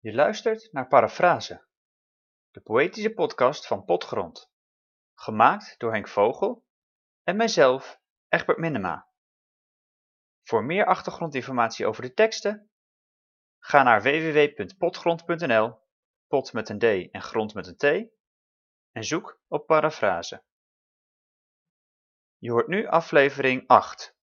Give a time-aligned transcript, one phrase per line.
[0.00, 1.66] Je luistert naar Parafrase,
[2.50, 4.50] de poëtische podcast van Potgrond,
[5.14, 6.64] gemaakt door Henk Vogel
[7.22, 9.08] en mijzelf, Egbert Minema.
[10.42, 12.70] Voor meer achtergrondinformatie over de teksten,
[13.58, 15.78] ga naar www.potgrond.nl,
[16.26, 18.12] pot met een d en grond met een t,
[18.92, 20.44] en zoek op Parafrase.
[22.36, 24.16] Je hoort nu aflevering 8.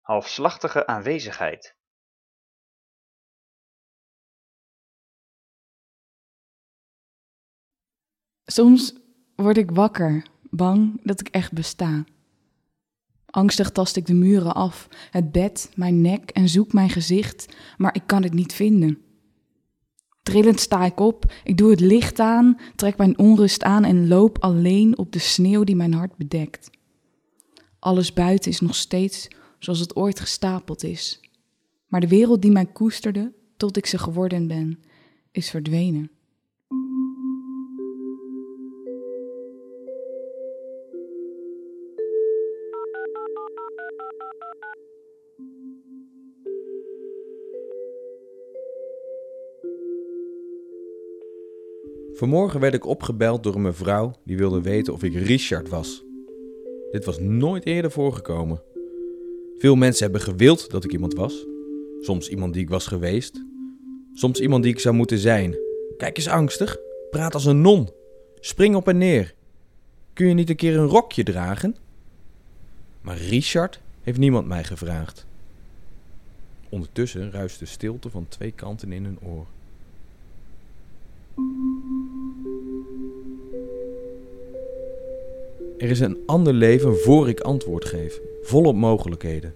[0.00, 1.76] Halfslachtige aanwezigheid.
[8.50, 8.94] Soms
[9.34, 12.04] word ik wakker, bang dat ik echt besta.
[13.26, 17.94] Angstig tast ik de muren af, het bed, mijn nek en zoek mijn gezicht, maar
[17.94, 18.98] ik kan het niet vinden.
[20.22, 24.38] Trillend sta ik op, ik doe het licht aan, trek mijn onrust aan en loop
[24.38, 26.70] alleen op de sneeuw die mijn hart bedekt.
[27.78, 31.20] Alles buiten is nog steeds zoals het ooit gestapeld is.
[31.86, 34.82] Maar de wereld die mij koesterde tot ik ze geworden ben,
[35.30, 36.10] is verdwenen.
[52.18, 56.04] Vanmorgen werd ik opgebeld door een mevrouw die wilde weten of ik Richard was.
[56.90, 58.62] Dit was nooit eerder voorgekomen.
[59.58, 61.46] Veel mensen hebben gewild dat ik iemand was.
[62.00, 63.44] Soms iemand die ik was geweest.
[64.12, 65.56] Soms iemand die ik zou moeten zijn.
[65.96, 66.78] Kijk eens angstig.
[67.10, 67.88] Praat als een non.
[68.40, 69.34] Spring op en neer.
[70.12, 71.76] Kun je niet een keer een rokje dragen?
[73.00, 75.26] Maar Richard heeft niemand mij gevraagd.
[76.68, 79.46] Ondertussen ruist de stilte van twee kanten in hun oor.
[85.78, 89.54] Er is een ander leven voor ik antwoord geef, volop mogelijkheden.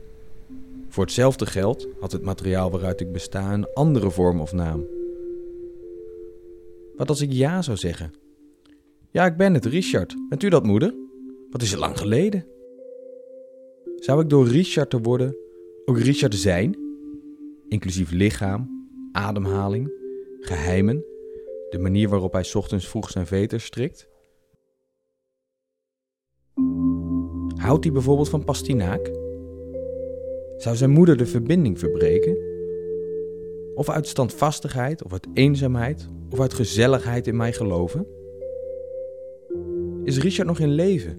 [0.89, 4.87] Voor hetzelfde geld had het materiaal waaruit ik besta een andere vorm of naam.
[6.97, 8.13] Wat als ik ja zou zeggen?
[9.11, 10.17] Ja, ik ben het, Richard.
[10.29, 10.95] Bent u dat, moeder?
[11.51, 12.47] Wat is het lang geleden?
[13.97, 15.37] Zou ik door Richard te worden
[15.85, 16.77] ook Richard zijn?
[17.69, 19.93] Inclusief lichaam, ademhaling,
[20.41, 21.05] geheimen,
[21.71, 24.11] de manier waarop hij ochtends vroeg zijn veters strikt?
[27.63, 29.11] Houdt hij bijvoorbeeld van pastinaak?
[30.57, 32.37] Zou zijn moeder de verbinding verbreken?
[33.75, 38.07] Of uit standvastigheid, of uit eenzaamheid, of uit gezelligheid in mij geloven?
[40.05, 41.19] Is Richard nog in leven?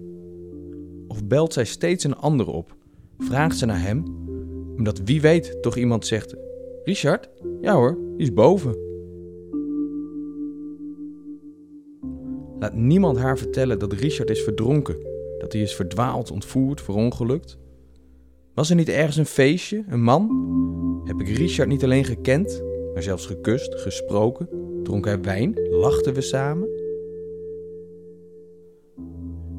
[1.08, 2.74] Of belt zij steeds een ander op?
[3.18, 4.04] Vraagt ze naar hem?
[4.76, 6.34] Omdat wie weet toch iemand zegt:
[6.84, 7.28] Richard?
[7.60, 8.76] Ja hoor, die is boven.
[12.58, 15.12] Laat niemand haar vertellen dat Richard is verdronken
[15.44, 17.58] dat hij is verdwaald, ontvoerd, verongelukt?
[18.54, 21.02] Was er niet ergens een feestje, een man?
[21.04, 22.62] Heb ik Richard niet alleen gekend,
[22.94, 24.48] maar zelfs gekust, gesproken?
[24.82, 25.58] Dronk hij wijn?
[25.70, 26.68] Lachten we samen?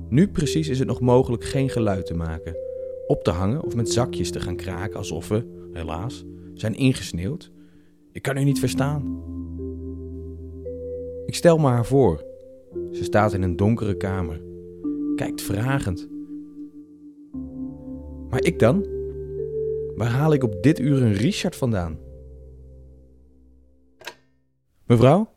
[0.10, 2.58] Nu precies is het nog mogelijk geen geluid te maken,
[3.08, 7.52] op te hangen of met zakjes te gaan kraken alsof we, helaas, zijn ingesneeuwd.
[8.12, 9.24] Ik kan u niet verstaan.
[11.26, 12.26] Ik stel me haar voor.
[12.92, 14.42] Ze staat in een donkere kamer
[15.16, 16.10] kijkt vragend.
[18.30, 18.86] Maar ik dan?
[19.96, 22.00] Waar haal ik op dit uur een Richard vandaan?
[24.86, 25.30] Mevrouw,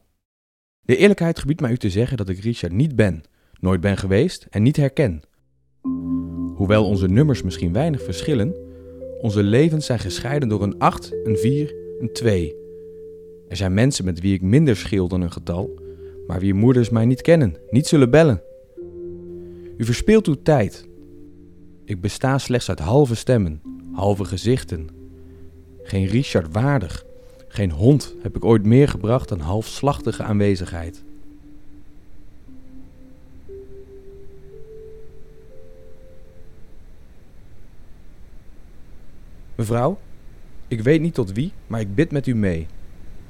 [0.80, 3.22] de eerlijkheid gebiedt mij u te zeggen dat ik Richard niet ben,
[3.60, 5.22] nooit ben geweest en niet herken.
[6.54, 8.54] Hoewel onze nummers misschien weinig verschillen,
[9.20, 12.56] onze levens zijn gescheiden door een 8, een 4, een 2.
[13.48, 15.80] Er zijn mensen met wie ik minder scheel dan een getal,
[16.26, 18.42] maar wie moeders mij niet kennen, niet zullen bellen.
[19.78, 20.88] U verspeelt uw tijd.
[21.84, 23.62] Ik besta slechts uit halve stemmen,
[23.92, 24.88] halve gezichten.
[25.82, 27.04] Geen Richard waardig,
[27.48, 31.04] geen hond heb ik ooit meer gebracht dan halfslachtige aanwezigheid.
[39.54, 39.98] Mevrouw,
[40.68, 42.66] ik weet niet tot wie, maar ik bid met u mee.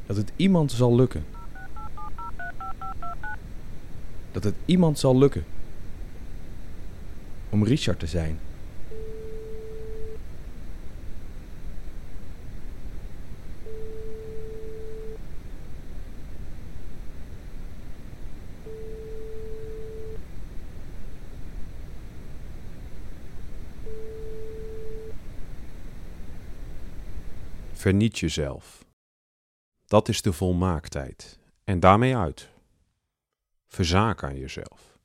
[0.06, 1.24] Dat het iemand zal lukken.
[4.32, 5.44] Dat het iemand zal lukken
[7.58, 8.40] om Richard te zijn.
[27.72, 28.84] Verniet jezelf.
[29.86, 31.38] Dat is de volmaaktheid.
[31.64, 32.48] En daarmee uit.
[33.66, 34.97] Verzaak aan jezelf.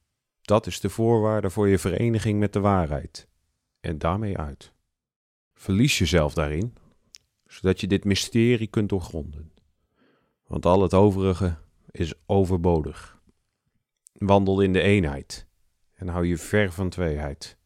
[0.43, 3.27] Dat is de voorwaarde voor je vereniging met de waarheid.
[3.79, 4.73] En daarmee uit.
[5.53, 6.73] Verlies jezelf daarin,
[7.47, 9.51] zodat je dit mysterie kunt doorgronden.
[10.47, 11.57] want al het overige
[11.91, 13.21] is overbodig.
[14.13, 15.47] Wandel in de eenheid
[15.93, 17.57] en hou je ver van tweeheid.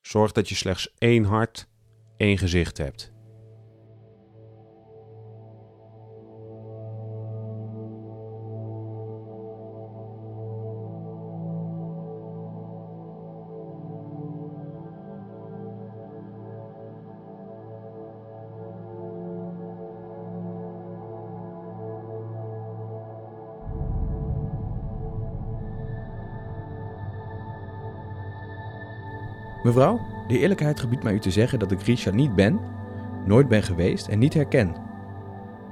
[0.00, 1.68] Zorg dat je slechts één hart,
[2.16, 3.12] één gezicht hebt.
[29.62, 32.60] Mevrouw, de eerlijkheid gebiedt mij u te zeggen dat ik Richard niet ben,
[33.26, 34.74] nooit ben geweest en niet herken.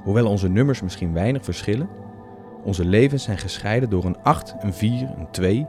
[0.02, 1.88] Hoewel onze nummers misschien weinig verschillen,
[2.64, 5.66] onze levens zijn gescheiden door een 8, een 4, een 2.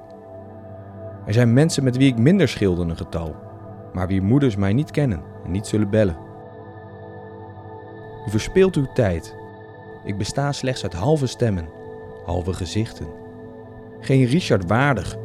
[1.25, 3.35] Er zijn mensen met wie ik minder schil dan een getal,
[3.93, 6.17] maar wie moeders mij niet kennen en niet zullen bellen.
[8.27, 9.35] U verspeelt uw tijd.
[10.03, 11.69] Ik besta slechts uit halve stemmen,
[12.25, 13.07] halve gezichten.
[13.99, 15.17] Geen Richard waardig.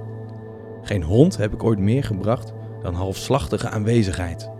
[0.82, 2.52] Geen hond heb ik ooit meer gebracht
[2.84, 4.50] dan halfslachtige aanwezigheid.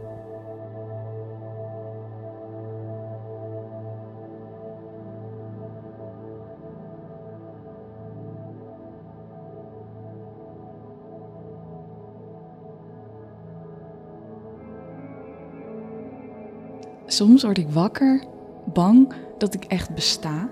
[17.06, 18.24] Soms word ik wakker,
[18.72, 20.50] bang dat ik echt besta.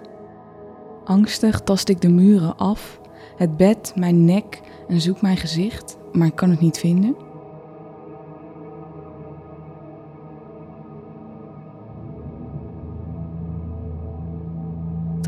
[1.04, 3.00] Angstig tast ik de muren af,
[3.36, 7.31] het bed, mijn nek en zoek mijn gezicht, maar ik kan het niet vinden.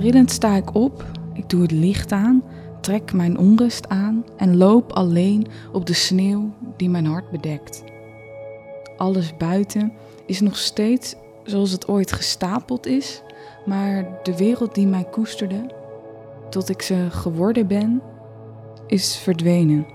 [0.05, 2.43] Trillend sta ik op, ik doe het licht aan,
[2.81, 7.85] trek mijn onrust aan en loop alleen op de sneeuw die mijn hart bedekt.
[8.97, 9.93] Alles buiten
[10.27, 11.15] is nog steeds
[11.45, 13.23] zoals het ooit gestapeld is,
[13.67, 15.71] maar de wereld die mij koesterde,
[16.50, 18.03] tot ik ze geworden ben,
[18.87, 19.87] is verdwenen.